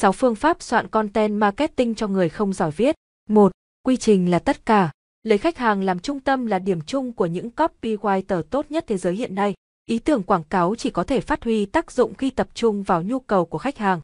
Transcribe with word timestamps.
6 0.00 0.12
phương 0.12 0.34
pháp 0.34 0.62
soạn 0.62 0.88
content 0.88 1.40
marketing 1.40 1.94
cho 1.94 2.08
người 2.08 2.28
không 2.28 2.52
giỏi 2.52 2.70
viết. 2.70 2.94
1. 3.28 3.52
Quy 3.82 3.96
trình 3.96 4.30
là 4.30 4.38
tất 4.38 4.66
cả. 4.66 4.90
Lấy 5.22 5.38
khách 5.38 5.58
hàng 5.58 5.82
làm 5.82 5.98
trung 5.98 6.20
tâm 6.20 6.46
là 6.46 6.58
điểm 6.58 6.80
chung 6.80 7.12
của 7.12 7.26
những 7.26 7.50
copywriter 7.56 8.42
tốt 8.42 8.66
nhất 8.70 8.84
thế 8.88 8.96
giới 8.96 9.14
hiện 9.14 9.34
nay. 9.34 9.54
Ý 9.86 9.98
tưởng 9.98 10.22
quảng 10.22 10.44
cáo 10.44 10.74
chỉ 10.74 10.90
có 10.90 11.04
thể 11.04 11.20
phát 11.20 11.44
huy 11.44 11.66
tác 11.66 11.92
dụng 11.92 12.14
khi 12.14 12.30
tập 12.30 12.48
trung 12.54 12.82
vào 12.82 13.02
nhu 13.02 13.18
cầu 13.18 13.44
của 13.44 13.58
khách 13.58 13.78
hàng. 13.78 14.00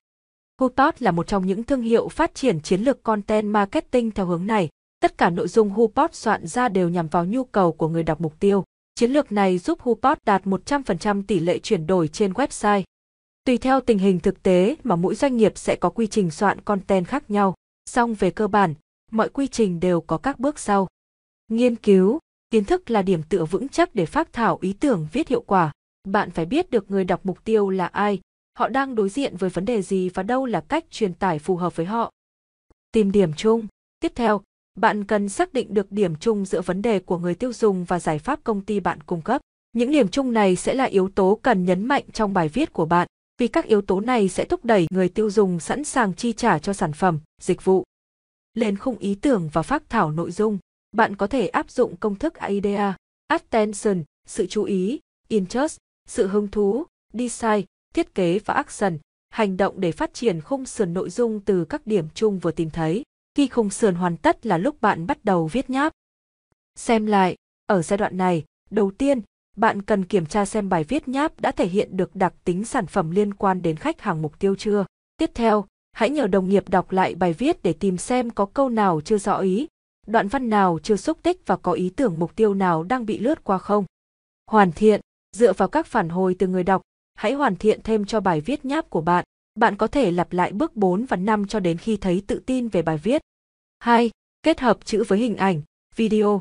Hupot 0.61 1.03
là 1.03 1.11
một 1.11 1.27
trong 1.27 1.46
những 1.46 1.62
thương 1.62 1.82
hiệu 1.82 2.08
phát 2.08 2.34
triển 2.34 2.60
chiến 2.60 2.80
lược 2.80 3.02
content 3.02 3.46
marketing 3.46 4.10
theo 4.10 4.26
hướng 4.26 4.46
này. 4.46 4.68
Tất 5.00 5.18
cả 5.18 5.30
nội 5.30 5.48
dung 5.48 5.70
Hupot 5.70 6.14
soạn 6.14 6.46
ra 6.46 6.68
đều 6.68 6.88
nhằm 6.88 7.08
vào 7.08 7.24
nhu 7.24 7.44
cầu 7.44 7.72
của 7.72 7.88
người 7.88 8.02
đọc 8.02 8.20
mục 8.20 8.40
tiêu. 8.40 8.64
Chiến 8.94 9.10
lược 9.10 9.32
này 9.32 9.58
giúp 9.58 9.80
Hupot 9.80 10.18
đạt 10.24 10.44
100% 10.44 11.22
tỷ 11.26 11.40
lệ 11.40 11.58
chuyển 11.58 11.86
đổi 11.86 12.08
trên 12.08 12.32
website. 12.32 12.82
Tùy 13.46 13.58
theo 13.58 13.80
tình 13.80 13.98
hình 13.98 14.20
thực 14.20 14.42
tế 14.42 14.76
mà 14.84 14.96
mỗi 14.96 15.14
doanh 15.14 15.36
nghiệp 15.36 15.52
sẽ 15.56 15.76
có 15.76 15.90
quy 15.90 16.06
trình 16.06 16.30
soạn 16.30 16.60
content 16.60 17.06
khác 17.06 17.30
nhau, 17.30 17.54
song 17.91 18.14
về 18.14 18.30
cơ 18.30 18.48
bản, 18.48 18.74
mọi 19.10 19.28
quy 19.28 19.46
trình 19.46 19.80
đều 19.80 20.00
có 20.00 20.18
các 20.18 20.41
bước 20.41 20.59
sau. 20.59 20.88
Nghiên 21.48 21.77
cứu, 21.77 22.18
kiến 22.51 22.64
thức 22.64 22.90
là 22.90 23.02
điểm 23.02 23.23
tựa 23.23 23.45
vững 23.45 23.68
chắc 23.68 23.95
để 23.95 24.06
phát 24.06 24.32
thảo 24.32 24.59
ý 24.60 24.73
tưởng 24.73 25.06
viết 25.12 25.28
hiệu 25.28 25.40
quả. 25.40 25.73
Bạn 26.04 26.30
phải 26.30 26.46
biết 26.46 26.70
được 26.70 26.90
người 26.90 27.04
đọc 27.04 27.20
mục 27.24 27.45
tiêu 27.45 27.70
là 27.70 27.87
ai, 27.87 28.20
họ 28.59 28.68
đang 28.68 28.95
đối 28.95 29.09
diện 29.09 29.37
với 29.37 29.51
vấn 29.51 29.65
đề 29.65 29.82
gì 29.82 30.09
và 30.09 30.23
đâu 30.23 30.46
là 30.46 30.60
cách 30.60 30.84
truyền 30.90 31.15
tải 31.15 31.38
phù 31.38 31.56
hợp 31.56 31.76
với 31.76 31.87
họ. 31.87 32.12
Tìm 32.92 33.12
điểm 33.12 33.32
chung. 33.37 33.66
Tiếp 34.01 34.12
theo, 34.15 34.40
bạn 34.78 35.04
cần 35.04 35.28
xác 35.28 35.52
định 35.52 35.74
được 35.74 35.92
điểm 35.92 36.16
chung 36.16 36.45
giữa 36.45 36.60
vấn 36.60 36.82
đề 36.82 36.98
của 36.98 37.18
người 37.18 37.34
tiêu 37.34 37.52
dùng 37.52 37.84
và 37.84 38.01
giải 38.01 38.18
pháp 38.18 38.45
công 38.45 38.60
ty 38.60 38.80
bạn 38.80 39.01
cung 39.01 39.23
cấp. 39.23 39.40
Những 39.73 39.90
điểm 39.90 40.09
chung 40.09 40.32
này 40.32 40.56
sẽ 40.56 40.74
là 40.74 40.84
yếu 40.84 41.09
tố 41.09 41.38
cần 41.42 41.65
nhấn 41.65 41.84
mạnh 41.84 42.04
trong 42.12 42.34
bài 42.34 42.48
viết 42.48 42.73
của 42.73 42.84
bạn, 42.84 43.09
vì 43.38 43.48
các 43.48 43.64
yếu 43.64 43.82
tố 43.82 44.00
này 44.00 44.28
sẽ 44.28 44.45
thúc 44.45 44.64
đẩy 44.64 44.86
người 44.90 45.08
tiêu 45.08 45.30
dùng 45.30 45.60
sẵn 45.60 45.84
sàng 45.84 46.14
chi 46.14 46.32
trả 46.32 46.58
cho 46.58 46.72
sản 46.72 46.92
phẩm, 46.92 47.20
dịch 47.40 47.64
vụ. 47.64 47.84
Lên 48.54 48.78
khung 48.78 48.98
ý 48.98 49.15
tưởng 49.15 49.48
và 49.52 49.62
phát 49.62 49.82
thảo 49.88 50.10
nội 50.10 50.30
dung, 50.30 50.59
bạn 50.93 51.16
có 51.16 51.26
thể 51.26 51.48
áp 51.48 51.70
dụng 51.70 51.96
công 51.96 52.15
thức 52.15 52.34
AIDA, 52.34 52.96
attention, 53.26 54.02
sự 54.26 54.46
chú 54.46 54.65
ý, 54.65 55.01
interest, 55.28 55.76
sự 56.09 56.26
hứng 56.26 56.48
thú, 56.48 56.84
design, 57.12 57.65
thiết 57.95 58.15
kế 58.15 58.38
và 58.38 58.54
action, 58.54 58.98
hành 59.28 59.56
động 59.56 59.80
để 59.80 59.93
phát 59.93 60.15
triển 60.15 60.40
khung 60.40 60.66
sườn 60.66 60.95
nội 60.95 61.10
dung 61.10 61.40
từ 61.40 61.65
các 61.65 61.87
điểm 61.87 62.09
chung 62.15 62.38
vừa 62.38 62.50
tìm 62.50 62.71
thấy. 62.71 63.02
Khi 63.34 63.48
khung 63.48 63.71
sườn 63.71 63.95
hoàn 63.95 64.16
tất 64.16 64.47
là 64.47 64.59
lúc 64.59 64.81
bạn 64.81 65.06
bắt 65.06 65.25
đầu 65.25 65.47
viết 65.47 65.71
nháp. 65.71 65.93
Xem 66.75 67.06
lại, 67.06 67.37
ở 67.66 67.82
giai 67.82 67.97
đoạn 67.97 68.16
này, 68.16 68.44
đầu 68.71 68.91
tiên, 68.91 69.21
bạn 69.56 69.82
cần 69.82 70.04
kiểm 70.04 70.26
tra 70.26 70.44
xem 70.44 70.69
bài 70.69 70.84
viết 70.84 71.09
nháp 71.09 71.41
đã 71.41 71.53
thể 71.53 71.66
hiện 71.66 71.97
được 71.97 72.16
đặc 72.16 72.34
tính 72.44 72.65
sản 72.65 72.87
phẩm 72.87 73.10
liên 73.10 73.34
quan 73.34 73.62
đến 73.62 73.76
khách 73.76 74.00
hàng 74.00 74.22
mục 74.22 74.38
tiêu 74.38 74.54
chưa. 74.59 74.84
Tiếp 75.16 75.31
theo, 75.34 75.65
hãy 75.93 76.10
nhờ 76.10 76.26
đồng 76.26 76.49
nghiệp 76.49 76.69
đọc 76.69 76.93
lại 76.93 77.15
bài 77.15 77.32
viết 77.32 77.62
để 77.62 77.72
tìm 77.72 77.99
xem 77.99 78.31
có 78.31 78.47
câu 78.47 78.69
nào 78.69 79.00
chưa 79.00 79.19
rõ 79.19 79.38
ý, 79.38 79.66
đoạn 80.06 80.28
văn 80.28 80.50
nào 80.50 80.78
chưa 80.82 80.97
xúc 80.97 81.19
tích 81.22 81.47
và 81.47 81.56
có 81.56 81.72
ý 81.72 81.91
tưởng 81.91 82.15
mục 82.19 82.37
tiêu 82.37 82.54
nào 82.54 82.82
đang 82.82 83.06
bị 83.06 83.19
lướt 83.19 83.44
qua 83.44 83.59
không. 83.59 83.84
Hoàn 84.50 84.72
thiện, 84.72 85.00
dựa 85.37 85.53
vào 85.53 85.69
các 85.69 85.87
phản 85.87 86.09
hồi 86.09 86.37
từ 86.38 86.47
người 86.47 86.62
đọc, 86.62 86.82
hãy 87.15 87.32
hoàn 87.32 87.56
thiện 87.56 87.81
thêm 87.82 88.04
cho 88.04 88.21
bài 88.21 88.41
viết 88.41 88.65
nháp 88.65 88.91
của 88.91 89.00
bạn. 89.00 89.25
Bạn 89.54 89.77
có 89.77 89.87
thể 89.87 90.10
lặp 90.10 90.32
lại 90.32 90.53
bước 90.53 90.77
4 90.77 91.04
và 91.04 91.16
5 91.16 91.47
cho 91.47 91.60
đến 91.60 91.78
khi 91.78 91.97
thấy 91.97 92.22
tự 92.27 92.43
tin 92.47 92.69
về 92.69 92.82
bài 92.82 92.99
viết. 92.99 93.22
2. 93.78 94.10
Kết 94.43 94.60
hợp 94.60 94.78
chữ 94.84 95.04
với 95.09 95.19
hình 95.19 95.37
ảnh, 95.37 95.62
video. 95.97 96.41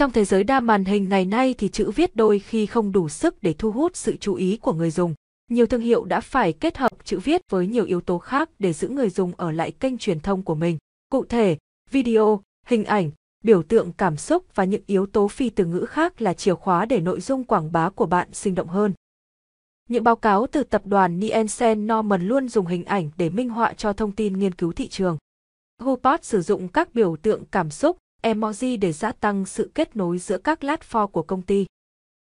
Trong 0.00 0.12
thế 0.12 0.24
giới 0.24 0.44
đa 0.44 0.60
màn 0.60 0.84
hình 0.84 1.08
ngày 1.08 1.24
nay 1.24 1.54
thì 1.58 1.68
chữ 1.68 1.90
viết 1.90 2.16
đôi 2.16 2.38
khi 2.38 2.66
không 2.66 2.92
đủ 2.92 3.08
sức 3.08 3.42
để 3.42 3.52
thu 3.52 3.72
hút 3.72 3.96
sự 3.96 4.16
chú 4.16 4.34
ý 4.34 4.56
của 4.56 4.72
người 4.72 4.90
dùng. 4.90 5.14
Nhiều 5.50 5.66
thương 5.66 5.80
hiệu 5.80 6.04
đã 6.04 6.20
phải 6.20 6.52
kết 6.52 6.78
hợp 6.78 6.90
chữ 7.04 7.18
viết 7.18 7.40
với 7.50 7.66
nhiều 7.66 7.84
yếu 7.84 8.00
tố 8.00 8.18
khác 8.18 8.50
để 8.58 8.72
giữ 8.72 8.88
người 8.88 9.10
dùng 9.10 9.32
ở 9.36 9.50
lại 9.50 9.70
kênh 9.70 9.98
truyền 9.98 10.20
thông 10.20 10.42
của 10.42 10.54
mình. 10.54 10.78
Cụ 11.10 11.24
thể, 11.24 11.56
video, 11.90 12.42
hình 12.66 12.84
ảnh, 12.84 13.10
biểu 13.44 13.62
tượng 13.62 13.92
cảm 13.92 14.16
xúc 14.16 14.44
và 14.54 14.64
những 14.64 14.82
yếu 14.86 15.06
tố 15.06 15.28
phi 15.28 15.50
từ 15.50 15.64
ngữ 15.64 15.84
khác 15.88 16.22
là 16.22 16.34
chìa 16.34 16.54
khóa 16.54 16.84
để 16.84 17.00
nội 17.00 17.20
dung 17.20 17.44
quảng 17.44 17.72
bá 17.72 17.90
của 17.90 18.06
bạn 18.06 18.28
sinh 18.32 18.54
động 18.54 18.68
hơn. 18.68 18.92
Những 19.88 20.04
báo 20.04 20.16
cáo 20.16 20.46
từ 20.52 20.62
tập 20.62 20.82
đoàn 20.84 21.20
Nielsen 21.20 21.86
Norman 21.86 22.28
luôn 22.28 22.48
dùng 22.48 22.66
hình 22.66 22.84
ảnh 22.84 23.10
để 23.16 23.30
minh 23.30 23.48
họa 23.48 23.72
cho 23.72 23.92
thông 23.92 24.12
tin 24.12 24.38
nghiên 24.38 24.54
cứu 24.54 24.72
thị 24.72 24.88
trường. 24.88 25.18
Hupot 25.78 26.24
sử 26.24 26.42
dụng 26.42 26.68
các 26.68 26.94
biểu 26.94 27.16
tượng 27.16 27.44
cảm 27.50 27.70
xúc, 27.70 27.96
emoji 28.22 28.78
để 28.78 28.92
gia 28.92 29.12
tăng 29.12 29.46
sự 29.46 29.70
kết 29.74 29.96
nối 29.96 30.18
giữa 30.18 30.38
các 30.38 30.62
platform 30.62 31.06
của 31.06 31.22
công 31.22 31.42
ty. 31.42 31.66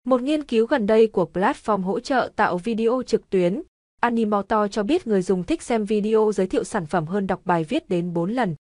Một 0.06 0.22
nghiên 0.22 0.44
cứu 0.44 0.66
gần 0.66 0.86
đây 0.86 1.06
của 1.06 1.28
platform 1.32 1.82
hỗ 1.82 2.00
trợ 2.00 2.30
tạo 2.36 2.58
video 2.58 3.02
trực 3.06 3.30
tuyến, 3.30 3.62
Animoto 4.00 4.68
cho 4.68 4.82
biết 4.82 5.06
người 5.06 5.22
dùng 5.22 5.44
thích 5.44 5.62
xem 5.62 5.84
video 5.84 6.32
giới 6.34 6.46
thiệu 6.46 6.64
sản 6.64 6.86
phẩm 6.86 7.06
hơn 7.06 7.26
đọc 7.26 7.40
bài 7.44 7.64
viết 7.64 7.88
đến 7.88 8.14
4 8.14 8.30
lần. 8.30 8.54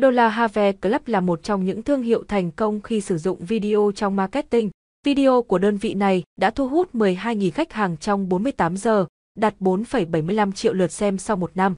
Dollar 0.00 0.32
Have 0.32 0.72
Club 0.72 1.02
là 1.06 1.20
một 1.20 1.42
trong 1.42 1.64
những 1.64 1.82
thương 1.82 2.02
hiệu 2.02 2.24
thành 2.28 2.50
công 2.50 2.80
khi 2.80 3.00
sử 3.00 3.18
dụng 3.18 3.44
video 3.44 3.92
trong 3.94 4.16
marketing. 4.16 4.70
Video 5.06 5.42
của 5.42 5.58
đơn 5.58 5.76
vị 5.76 5.94
này 5.94 6.22
đã 6.36 6.50
thu 6.50 6.68
hút 6.68 6.94
12.000 6.94 7.50
khách 7.50 7.72
hàng 7.72 7.96
trong 7.96 8.28
48 8.28 8.76
giờ, 8.76 9.06
đạt 9.38 9.54
4,75 9.60 10.52
triệu 10.52 10.72
lượt 10.72 10.92
xem 10.92 11.18
sau 11.18 11.36
một 11.36 11.50
năm. 11.54 11.74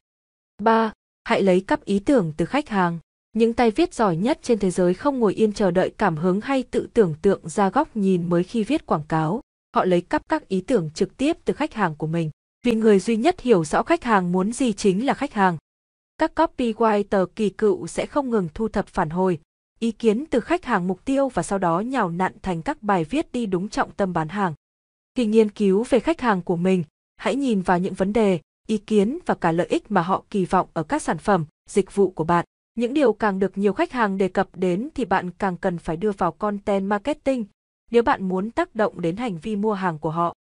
3. 0.62 0.92
Hãy 1.24 1.42
lấy 1.42 1.60
cắp 1.60 1.84
ý 1.84 1.98
tưởng 1.98 2.32
từ 2.36 2.44
khách 2.44 2.68
hàng. 2.68 2.98
Những 3.36 3.52
tay 3.52 3.70
viết 3.70 3.94
giỏi 3.94 4.16
nhất 4.16 4.38
trên 4.42 4.58
thế 4.58 4.70
giới 4.70 4.94
không 4.94 5.18
ngồi 5.18 5.34
yên 5.34 5.52
chờ 5.52 5.70
đợi 5.70 5.90
cảm 5.98 6.16
hứng 6.16 6.40
hay 6.40 6.62
tự 6.62 6.88
tưởng 6.94 7.14
tượng 7.22 7.48
ra 7.48 7.70
góc 7.70 7.96
nhìn 7.96 8.28
mới 8.28 8.42
khi 8.42 8.64
viết 8.64 8.86
quảng 8.86 9.02
cáo. 9.08 9.40
Họ 9.74 9.84
lấy 9.84 10.00
cắp 10.00 10.22
các 10.28 10.48
ý 10.48 10.60
tưởng 10.60 10.90
trực 10.90 11.16
tiếp 11.16 11.36
từ 11.44 11.54
khách 11.54 11.74
hàng 11.74 11.94
của 11.96 12.06
mình. 12.06 12.30
Vì 12.66 12.74
người 12.74 12.98
duy 12.98 13.16
nhất 13.16 13.40
hiểu 13.40 13.64
rõ 13.64 13.82
khách 13.82 14.04
hàng 14.04 14.32
muốn 14.32 14.52
gì 14.52 14.72
chính 14.72 15.06
là 15.06 15.14
khách 15.14 15.32
hàng. 15.32 15.56
Các 16.18 16.32
copywriter 16.34 17.26
kỳ 17.26 17.50
cựu 17.50 17.86
sẽ 17.86 18.06
không 18.06 18.30
ngừng 18.30 18.48
thu 18.54 18.68
thập 18.68 18.86
phản 18.86 19.10
hồi, 19.10 19.38
ý 19.78 19.90
kiến 19.90 20.24
từ 20.30 20.40
khách 20.40 20.64
hàng 20.64 20.86
mục 20.86 21.04
tiêu 21.04 21.28
và 21.28 21.42
sau 21.42 21.58
đó 21.58 21.80
nhào 21.80 22.10
nặn 22.10 22.32
thành 22.42 22.62
các 22.62 22.82
bài 22.82 23.04
viết 23.04 23.32
đi 23.32 23.46
đúng 23.46 23.68
trọng 23.68 23.90
tâm 23.90 24.12
bán 24.12 24.28
hàng. 24.28 24.54
Khi 25.14 25.26
nghiên 25.26 25.50
cứu 25.50 25.84
về 25.90 26.00
khách 26.00 26.20
hàng 26.20 26.42
của 26.42 26.56
mình, 26.56 26.84
hãy 27.16 27.36
nhìn 27.36 27.62
vào 27.62 27.78
những 27.78 27.94
vấn 27.94 28.12
đề, 28.12 28.40
ý 28.66 28.78
kiến 28.78 29.18
và 29.26 29.34
cả 29.34 29.52
lợi 29.52 29.66
ích 29.66 29.90
mà 29.90 30.02
họ 30.02 30.24
kỳ 30.30 30.44
vọng 30.44 30.68
ở 30.72 30.82
các 30.82 31.02
sản 31.02 31.18
phẩm, 31.18 31.44
dịch 31.70 31.94
vụ 31.94 32.10
của 32.10 32.24
bạn. 32.24 32.44
Những 32.76 32.94
điều 32.94 33.12
càng 33.12 33.38
được 33.38 33.58
nhiều 33.58 33.72
khách 33.72 33.92
hàng 33.92 34.18
đề 34.18 34.28
cập 34.28 34.48
đến 34.54 34.88
thì 34.94 35.04
bạn 35.04 35.30
càng 35.30 35.56
cần 35.56 35.78
phải 35.78 35.96
đưa 35.96 36.12
vào 36.12 36.32
content 36.32 36.88
marketing 36.88 37.44
nếu 37.90 38.02
bạn 38.02 38.28
muốn 38.28 38.50
tác 38.50 38.74
động 38.74 39.00
đến 39.00 39.16
hành 39.16 39.38
vi 39.38 39.56
mua 39.56 39.72
hàng 39.72 39.98
của 39.98 40.10
họ. 40.10 40.34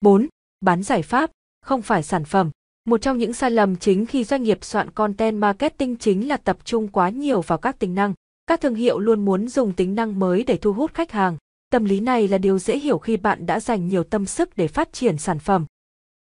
4. 0.00 0.28
Bán 0.60 0.82
giải 0.82 1.02
pháp, 1.02 1.30
không 1.62 1.82
phải 1.82 2.02
sản 2.02 2.24
phẩm. 2.24 2.50
Một 2.84 3.02
trong 3.02 3.18
những 3.18 3.32
sai 3.32 3.50
lầm 3.50 3.76
chính 3.76 4.06
khi 4.06 4.24
doanh 4.24 4.42
nghiệp 4.42 4.64
soạn 4.64 4.90
content 4.90 5.38
marketing 5.38 5.96
chính 5.96 6.28
là 6.28 6.36
tập 6.36 6.58
trung 6.64 6.88
quá 6.88 7.08
nhiều 7.08 7.40
vào 7.40 7.58
các 7.58 7.78
tính 7.78 7.94
năng. 7.94 8.14
Các 8.46 8.60
thương 8.60 8.74
hiệu 8.74 8.98
luôn 8.98 9.24
muốn 9.24 9.48
dùng 9.48 9.72
tính 9.72 9.94
năng 9.94 10.18
mới 10.18 10.44
để 10.44 10.56
thu 10.56 10.72
hút 10.72 10.94
khách 10.94 11.12
hàng. 11.12 11.36
Tâm 11.70 11.84
lý 11.84 12.00
này 12.00 12.28
là 12.28 12.38
điều 12.38 12.58
dễ 12.58 12.78
hiểu 12.78 12.98
khi 12.98 13.16
bạn 13.16 13.46
đã 13.46 13.60
dành 13.60 13.88
nhiều 13.88 14.04
tâm 14.04 14.26
sức 14.26 14.56
để 14.56 14.68
phát 14.68 14.92
triển 14.92 15.18
sản 15.18 15.38
phẩm. 15.38 15.66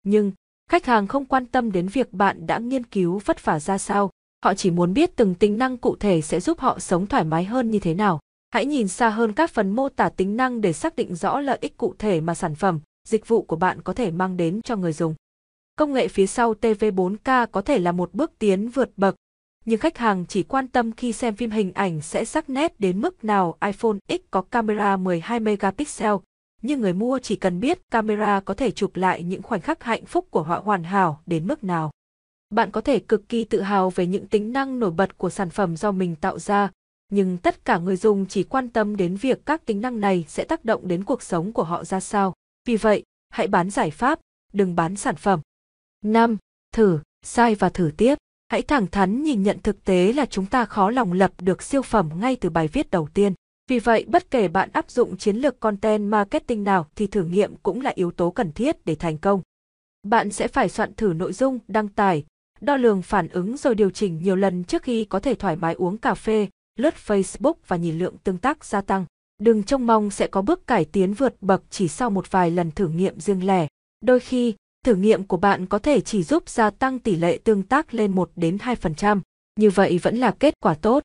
Nhưng, 0.03 0.33
khách 0.71 0.87
hàng 0.87 1.07
không 1.07 1.25
quan 1.25 1.47
tâm 1.47 1.73
đến 1.73 1.89
việc 1.89 2.13
bạn 2.13 2.47
đã 2.47 2.59
nghiên 2.59 2.85
cứu 2.85 3.21
vất 3.25 3.45
vả 3.45 3.61
ra 3.61 3.79
sao, 3.79 4.11
họ 4.45 4.55
chỉ 4.55 4.71
muốn 4.71 4.95
biết 4.95 5.17
từng 5.17 5.35
tính 5.35 5.59
năng 5.59 5.77
cụ 5.77 5.97
thể 5.97 6.21
sẽ 6.21 6.41
giúp 6.41 6.61
họ 6.61 6.79
sống 6.79 7.07
thoải 7.07 7.25
mái 7.25 7.45
hơn 7.45 7.71
như 7.71 7.79
thế 7.79 7.95
nào. 7.95 8.21
Hãy 8.51 8.67
nhìn 8.67 8.89
xa 8.89 9.09
hơn 9.09 9.33
các 9.33 9.51
phần 9.51 9.71
mô 9.71 9.89
tả 9.89 10.09
tính 10.09 10.37
năng 10.37 10.61
để 10.61 10.73
xác 10.73 10.97
định 10.97 11.15
rõ 11.15 11.41
lợi 11.41 11.59
ích 11.61 11.77
cụ 11.77 11.95
thể 11.99 12.21
mà 12.21 12.35
sản 12.35 12.55
phẩm, 12.55 12.81
dịch 13.09 13.29
vụ 13.29 13.43
của 13.43 13.57
bạn 13.57 13.83
có 13.83 13.93
thể 13.93 14.11
mang 14.11 14.37
đến 14.37 14.61
cho 14.63 14.77
người 14.77 14.93
dùng. 14.93 15.15
Công 15.77 15.93
nghệ 15.93 16.09
phía 16.09 16.27
sau 16.27 16.55
TV4K 16.55 17.47
có 17.47 17.63
thể 17.63 17.79
là 17.79 17.93
một 17.93 18.15
bước 18.15 18.33
tiến 18.39 18.69
vượt 18.69 18.91
bậc, 18.97 19.15
nhưng 19.65 19.81
khách 19.81 19.99
hàng 19.99 20.25
chỉ 20.29 20.43
quan 20.43 20.69
tâm 20.69 20.93
khi 20.93 21.13
xem 21.13 21.37
phim 21.37 21.51
hình 21.51 21.73
ảnh 21.73 22.01
sẽ 22.01 22.25
sắc 22.25 22.51
nét 22.51 22.81
đến 22.81 23.01
mức 23.01 23.25
nào 23.25 23.57
iPhone 23.67 23.97
X 24.09 24.21
có 24.31 24.43
camera 24.43 24.97
12 24.97 25.41
megapixel, 25.41 26.15
nhưng 26.63 26.81
người 26.81 26.93
mua 26.93 27.19
chỉ 27.19 27.37
cần 27.37 27.61
biết 27.61 27.79
camera 27.91 28.41
có 28.41 28.55
thể 28.55 28.71
chụp 28.71 28.97
lại 28.97 29.23
những 29.23 29.43
khoảnh 29.43 29.61
khắc 29.61 29.83
hạnh 29.83 30.05
phúc 30.05 30.27
của 30.31 30.43
họ 30.43 30.63
hoàn 30.65 30.85
hảo 30.85 31.21
đến 31.27 31.47
mức 31.47 31.65
nào. 31.65 31.91
Bạn 32.51 32.71
có 32.71 32.81
thể 32.81 32.99
cực 32.99 33.29
kỳ 33.29 33.45
tự 33.45 33.61
hào 33.61 33.91
về 33.91 34.07
những 34.07 34.27
tính 34.27 34.53
năng 34.53 34.79
nổi 34.79 34.91
bật 34.91 35.19
của 35.19 35.31
sản 35.31 35.51
phẩm 35.51 35.77
do 35.77 35.93
mình 35.93 36.17
tạo 36.17 36.39
ra, 36.39 36.71
nhưng 37.11 37.39
tất 37.39 37.65
cả 37.65 37.79
người 37.79 37.97
dùng 37.97 38.27
chỉ 38.27 38.43
quan 38.43 38.69
tâm 38.69 38.97
đến 38.97 39.17
việc 39.17 39.47
các 39.47 39.67
tính 39.67 39.81
năng 39.81 40.01
này 40.01 40.25
sẽ 40.29 40.45
tác 40.45 40.65
động 40.65 40.89
đến 40.89 41.05
cuộc 41.05 41.23
sống 41.23 41.53
của 41.53 41.63
họ 41.63 41.85
ra 41.85 42.01
sao. 42.01 42.35
Vì 42.67 42.77
vậy, 42.77 43.03
hãy 43.31 43.47
bán 43.47 43.71
giải 43.71 43.91
pháp, 43.91 44.21
đừng 44.53 44.77
bán 44.77 44.97
sản 44.97 45.17
phẩm. 45.17 45.41
5. 46.05 46.37
Thử, 46.73 46.99
sai 47.23 47.55
và 47.55 47.69
thử 47.69 47.91
tiếp. 47.97 48.15
Hãy 48.49 48.63
thẳng 48.63 48.87
thắn 48.87 49.23
nhìn 49.23 49.43
nhận 49.43 49.59
thực 49.63 49.85
tế 49.85 50.13
là 50.13 50.27
chúng 50.27 50.47
ta 50.47 50.65
khó 50.65 50.91
lòng 50.91 51.13
lập 51.13 51.33
được 51.39 51.63
siêu 51.63 51.83
phẩm 51.83 52.11
ngay 52.21 52.37
từ 52.37 52.51
bài 52.51 52.69
viết 52.69 52.91
đầu 52.91 53.09
tiên. 53.15 53.35
Vì 53.69 53.79
vậy, 53.79 54.05
bất 54.09 54.31
kể 54.31 54.49
bạn 54.49 54.71
áp 54.73 54.91
dụng 54.91 55.17
chiến 55.17 55.37
lược 55.37 55.61
content 55.61 56.11
marketing 56.11 56.65
nào 56.65 56.87
thì 56.97 57.07
thử 57.07 57.25
nghiệm 57.25 57.57
cũng 57.57 57.81
là 57.81 57.93
yếu 57.95 58.11
tố 58.11 58.31
cần 58.31 58.53
thiết 58.53 58.85
để 58.85 58.95
thành 58.95 59.19
công. 59.19 59.43
Bạn 60.03 60.31
sẽ 60.31 60.49
phải 60.49 60.69
soạn 60.69 60.95
thử 60.95 61.13
nội 61.13 61.33
dung, 61.33 61.59
đăng 61.69 61.89
tải, 61.89 62.25
đo 62.61 62.77
lường 62.77 63.03
phản 63.03 63.29
ứng 63.29 63.57
rồi 63.57 63.75
điều 63.75 63.91
chỉnh 63.91 64.19
nhiều 64.23 64.37
lần 64.37 64.65
trước 64.65 64.83
khi 64.83 65.05
có 65.05 65.21
thể 65.21 65.35
thoải 65.35 65.57
mái 65.57 65.75
uống 65.75 65.99
cà 65.99 66.15
phê, 66.15 66.49
lướt 66.79 66.95
Facebook 67.07 67.55
và 67.67 67.77
nhìn 67.77 67.99
lượng 67.99 68.15
tương 68.25 68.39
tác 68.39 68.65
gia 68.65 68.81
tăng. 68.81 69.05
Đừng 69.39 69.63
trông 69.63 69.87
mong 69.87 70.11
sẽ 70.11 70.27
có 70.27 70.43
bước 70.43 70.67
cải 70.67 70.85
tiến 70.85 71.15
vượt 71.15 71.35
bậc 71.41 71.63
chỉ 71.71 71.89
sau 71.89 72.11
một 72.11 72.31
vài 72.31 72.51
lần 72.51 72.71
thử 72.71 72.89
nghiệm 72.89 73.21
riêng 73.21 73.47
lẻ. 73.47 73.67
Đôi 74.01 74.21
khi, 74.21 74.55
thử 74.85 74.95
nghiệm 74.95 75.25
của 75.25 75.37
bạn 75.37 75.67
có 75.67 75.79
thể 75.79 76.01
chỉ 76.01 76.23
giúp 76.23 76.49
gia 76.49 76.71
tăng 76.71 76.99
tỷ 76.99 77.17
lệ 77.17 77.39
tương 77.45 77.63
tác 77.63 77.95
lên 77.95 78.15
1 78.15 78.31
đến 78.37 78.57
2%, 78.57 79.21
như 79.61 79.71
vậy 79.71 79.99
vẫn 80.03 80.17
là 80.17 80.31
kết 80.31 80.55
quả 80.61 80.75
tốt. 80.75 81.03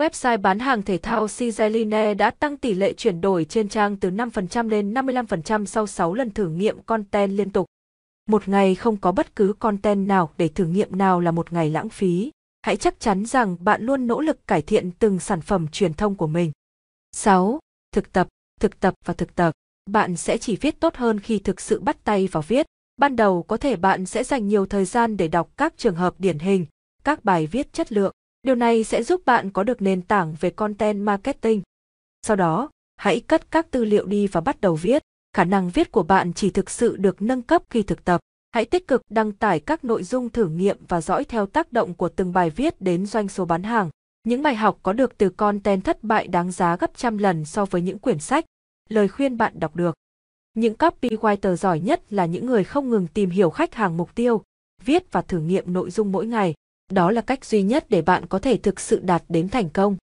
Website 0.00 0.40
bán 0.40 0.58
hàng 0.58 0.82
thể 0.82 0.98
thao 0.98 1.26
Cizeline 1.26 2.16
đã 2.16 2.30
tăng 2.30 2.56
tỷ 2.56 2.74
lệ 2.74 2.92
chuyển 2.92 3.20
đổi 3.20 3.44
trên 3.44 3.68
trang 3.68 3.96
từ 3.96 4.10
5% 4.10 4.68
lên 4.68 4.94
55% 4.94 5.64
sau 5.64 5.86
6 5.86 6.14
lần 6.14 6.30
thử 6.30 6.48
nghiệm 6.48 6.82
content 6.82 7.32
liên 7.32 7.50
tục. 7.50 7.66
Một 8.26 8.48
ngày 8.48 8.74
không 8.74 8.96
có 8.96 9.12
bất 9.12 9.36
cứ 9.36 9.52
content 9.58 10.08
nào 10.08 10.30
để 10.36 10.48
thử 10.48 10.66
nghiệm 10.66 10.98
nào 10.98 11.20
là 11.20 11.30
một 11.30 11.52
ngày 11.52 11.70
lãng 11.70 11.88
phí. 11.88 12.30
Hãy 12.62 12.76
chắc 12.76 13.00
chắn 13.00 13.26
rằng 13.26 13.56
bạn 13.60 13.82
luôn 13.82 14.06
nỗ 14.06 14.20
lực 14.20 14.46
cải 14.46 14.62
thiện 14.62 14.90
từng 14.90 15.18
sản 15.18 15.40
phẩm 15.40 15.68
truyền 15.68 15.94
thông 15.94 16.14
của 16.14 16.26
mình. 16.26 16.52
6. 17.12 17.58
Thực 17.92 18.12
tập, 18.12 18.28
thực 18.60 18.80
tập 18.80 18.94
và 19.04 19.14
thực 19.14 19.34
tập. 19.34 19.52
Bạn 19.86 20.16
sẽ 20.16 20.38
chỉ 20.38 20.56
viết 20.56 20.80
tốt 20.80 20.94
hơn 20.96 21.20
khi 21.20 21.38
thực 21.38 21.60
sự 21.60 21.80
bắt 21.80 22.04
tay 22.04 22.28
vào 22.32 22.42
viết. 22.48 22.66
Ban 22.96 23.16
đầu 23.16 23.42
có 23.42 23.56
thể 23.56 23.76
bạn 23.76 24.06
sẽ 24.06 24.24
dành 24.24 24.48
nhiều 24.48 24.66
thời 24.66 24.84
gian 24.84 25.16
để 25.16 25.28
đọc 25.28 25.50
các 25.56 25.74
trường 25.76 25.94
hợp 25.94 26.14
điển 26.18 26.38
hình, 26.38 26.66
các 27.04 27.24
bài 27.24 27.46
viết 27.46 27.72
chất 27.72 27.92
lượng. 27.92 28.12
Điều 28.42 28.54
này 28.54 28.84
sẽ 28.84 29.02
giúp 29.02 29.22
bạn 29.26 29.50
có 29.50 29.62
được 29.62 29.82
nền 29.82 30.02
tảng 30.02 30.34
về 30.40 30.50
content 30.50 31.02
marketing. 31.02 31.62
Sau 32.22 32.36
đó, 32.36 32.70
hãy 32.96 33.20
cất 33.20 33.50
các 33.50 33.70
tư 33.70 33.84
liệu 33.84 34.06
đi 34.06 34.26
và 34.26 34.40
bắt 34.40 34.60
đầu 34.60 34.74
viết. 34.74 35.02
Khả 35.34 35.44
năng 35.44 35.70
viết 35.70 35.92
của 35.92 36.02
bạn 36.02 36.32
chỉ 36.32 36.50
thực 36.50 36.70
sự 36.70 36.96
được 36.96 37.22
nâng 37.22 37.42
cấp 37.42 37.62
khi 37.70 37.82
thực 37.82 38.04
tập. 38.04 38.20
Hãy 38.52 38.64
tích 38.64 38.88
cực 38.88 39.02
đăng 39.10 39.32
tải 39.32 39.60
các 39.60 39.84
nội 39.84 40.02
dung 40.02 40.28
thử 40.28 40.48
nghiệm 40.48 40.76
và 40.88 41.00
dõi 41.00 41.24
theo 41.24 41.46
tác 41.46 41.72
động 41.72 41.94
của 41.94 42.08
từng 42.08 42.32
bài 42.32 42.50
viết 42.50 42.80
đến 42.80 43.06
doanh 43.06 43.28
số 43.28 43.44
bán 43.44 43.62
hàng. 43.62 43.90
Những 44.24 44.42
bài 44.42 44.54
học 44.54 44.78
có 44.82 44.92
được 44.92 45.18
từ 45.18 45.30
content 45.30 45.84
thất 45.84 46.04
bại 46.04 46.26
đáng 46.26 46.50
giá 46.50 46.76
gấp 46.76 46.96
trăm 46.96 47.18
lần 47.18 47.44
so 47.44 47.64
với 47.64 47.82
những 47.82 47.98
quyển 47.98 48.18
sách, 48.18 48.44
lời 48.88 49.08
khuyên 49.08 49.36
bạn 49.36 49.52
đọc 49.60 49.76
được. 49.76 49.94
Những 50.54 50.74
copywriter 50.74 51.56
giỏi 51.56 51.80
nhất 51.80 52.12
là 52.12 52.26
những 52.26 52.46
người 52.46 52.64
không 52.64 52.90
ngừng 52.90 53.06
tìm 53.06 53.30
hiểu 53.30 53.50
khách 53.50 53.74
hàng 53.74 53.96
mục 53.96 54.14
tiêu, 54.14 54.42
viết 54.84 55.12
và 55.12 55.22
thử 55.22 55.38
nghiệm 55.38 55.72
nội 55.72 55.90
dung 55.90 56.12
mỗi 56.12 56.26
ngày. 56.26 56.54
Đó 56.90 57.10
là 57.10 57.20
cách 57.20 57.44
duy 57.44 57.62
nhất 57.62 57.86
để 57.88 58.02
bạn 58.02 58.26
có 58.26 58.38
thể 58.38 58.56
thực 58.56 58.80
sự 58.80 59.00
đạt 59.02 59.22
đến 59.28 59.48
thành 59.48 59.70
công. 59.70 59.96